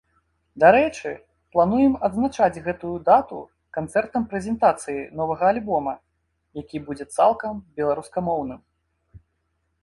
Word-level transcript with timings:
Дарэчы, 0.61 1.09
плануем 1.55 1.91
адзначаць 2.07 2.61
гэтую 2.67 2.93
дату 3.09 3.37
канцэртам-прэзентацыяй 3.77 4.99
новага 5.21 5.45
альбома, 5.55 5.93
які 6.61 6.77
будзе 6.89 7.05
цалкам 7.19 7.53
беларускамоўным. 7.83 8.61